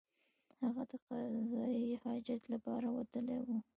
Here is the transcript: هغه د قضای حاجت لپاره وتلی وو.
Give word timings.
هغه 0.61 0.83
د 0.91 0.93
قضای 1.07 1.87
حاجت 2.03 2.43
لپاره 2.53 2.87
وتلی 2.97 3.39
وو. 3.45 3.57